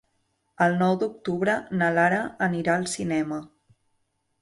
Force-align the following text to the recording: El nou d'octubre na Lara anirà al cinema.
El 0.67 0.77
nou 0.79 0.95
d'octubre 1.03 1.55
na 1.83 1.91
Lara 1.99 2.25
anirà 2.49 2.77
al 2.81 2.91
cinema. 2.97 3.43